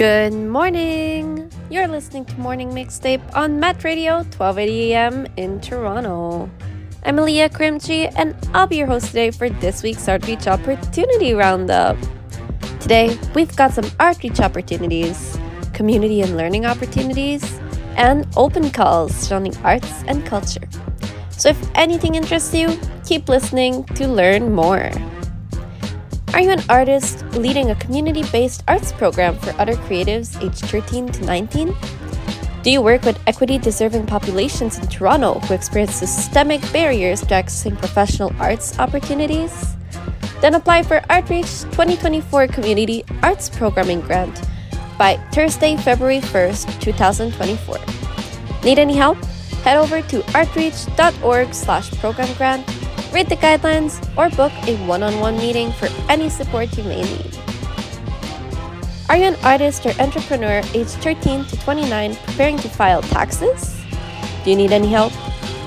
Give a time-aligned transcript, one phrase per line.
[0.00, 1.52] Good morning!
[1.68, 6.48] You're listening to Morning Mixtape on Met Radio, 1280 AM in Toronto.
[7.04, 11.98] I'm Leah Krimchi, and I'll be your host today for this week's ArtReach Opportunity Roundup.
[12.80, 15.38] Today, we've got some outreach opportunities,
[15.74, 17.60] community and learning opportunities,
[17.98, 20.66] and open calls surrounding arts and culture.
[21.28, 24.90] So if anything interests you, keep listening to learn more.
[26.32, 31.10] Are you an artist leading a community based arts program for other creatives aged 13
[31.12, 31.74] to 19?
[32.62, 37.76] Do you work with equity deserving populations in Toronto who experience systemic barriers to accessing
[37.76, 39.74] professional arts opportunities?
[40.40, 44.40] Then apply for Artreach 2024 Community Arts Programming Grant
[44.96, 47.76] by Thursday, February 1st, 2024.
[48.62, 49.18] Need any help?
[49.64, 52.66] Head over to artreach.org slash program grant
[53.12, 57.02] read the guidelines, or book a one on one meeting for any support you may
[57.02, 57.38] need.
[59.08, 63.76] Are you an artist or entrepreneur aged 13 to 29 preparing to file taxes?
[64.44, 65.12] Do you need any help?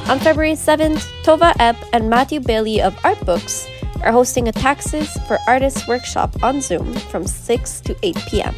[0.09, 3.67] On February 7th, Tova Epp and Matthew Bailey of Art Books
[4.03, 8.55] are hosting a Taxes for Artists workshop on Zoom from 6 to 8 p.m.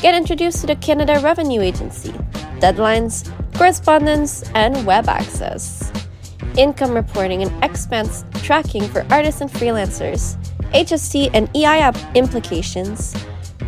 [0.00, 2.12] Get introduced to the Canada Revenue Agency,
[2.58, 5.92] deadlines, correspondence, and web access
[6.58, 10.36] income reporting, and expense tracking for artists and freelancers,
[10.72, 13.14] HST and EI implications,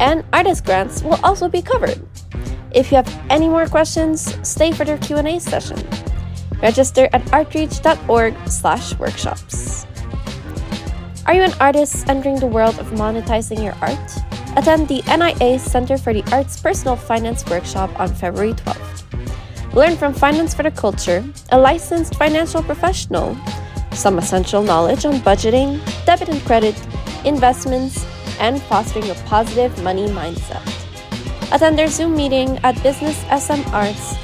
[0.01, 2.01] and artist grants will also be covered.
[2.73, 5.79] If you have any more questions, stay for their Q&A session.
[6.61, 9.87] Register at artreach.org/workshops.
[11.27, 13.99] Are you an artist entering the world of monetizing your art?
[14.57, 18.94] Attend the NIA Center for the Arts Personal Finance Workshop on February 12th.
[19.75, 23.37] Learn from Finance for the Culture, a licensed financial professional,
[23.91, 26.81] some essential knowledge on budgeting, debit and credit,
[27.25, 28.07] investments,
[28.39, 30.63] and fostering a positive money mindset.
[31.53, 34.15] Attend their Zoom meeting at Business SM Arts,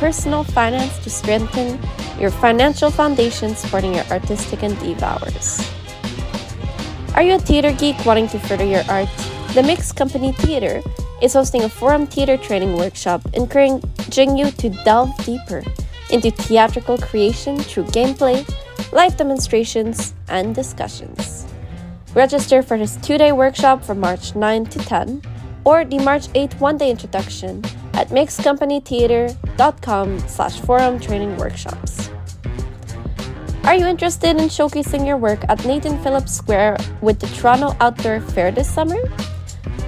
[0.00, 1.78] Personal Finance to strengthen
[2.18, 5.62] your financial foundation supporting your artistic and hours.
[7.14, 9.08] Are you a theater geek wanting to further your art?
[9.54, 10.82] The Mixed Company Theater
[11.22, 13.80] is hosting a Forum Theater training workshop encouraging
[14.16, 15.62] you to delve deeper
[16.10, 18.48] into theatrical creation through gameplay,
[18.90, 21.46] live demonstrations, and discussions.
[22.14, 25.20] Register for this two day workshop from March 9 to 10
[25.64, 27.62] or the March 8 one day introduction
[27.92, 32.08] at mixedcompanytheatre.com slash forum training workshops.
[33.64, 38.20] Are you interested in showcasing your work at Nathan Phillips Square with the Toronto Outdoor
[38.20, 38.96] Fair this summer?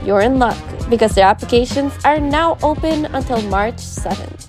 [0.05, 4.47] You're in luck because their applications are now open until March 7th.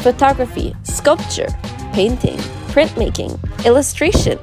[0.00, 1.48] Photography, sculpture,
[1.92, 2.38] painting,
[2.72, 4.38] printmaking, illustration,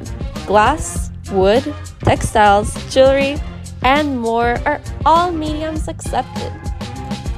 [0.45, 1.63] glass, wood,
[1.99, 3.37] textiles, jewelry,
[3.83, 6.51] and more are all mediums accepted.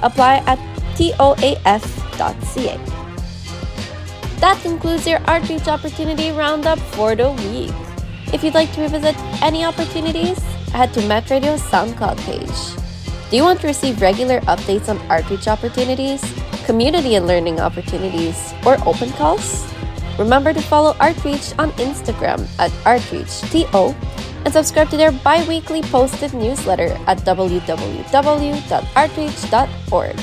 [0.01, 0.59] Apply at
[0.95, 2.77] toaf.ca.
[4.39, 7.73] That concludes your ArtReach Opportunity Roundup for the week.
[8.33, 10.37] If you'd like to revisit any opportunities,
[10.71, 12.84] head to Met Radio's SoundCloud page.
[13.29, 16.21] Do you want to receive regular updates on outreach opportunities,
[16.65, 19.65] community and learning opportunities, or open calls?
[20.19, 23.95] Remember to follow ArtReach on Instagram at ArtReachTO
[24.45, 30.19] and subscribe to their bi weekly Post-It newsletter at www.artreach.org.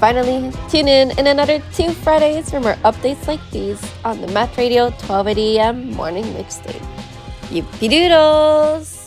[0.00, 4.56] Finally, tune in in another two Fridays for more updates like these on the Met
[4.56, 6.84] Radio 1280 AM morning mixtape.
[7.50, 8.99] Yippee doodles!